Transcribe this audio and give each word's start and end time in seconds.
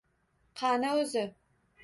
Qani 0.61 0.89
o‘zi? 1.03 1.27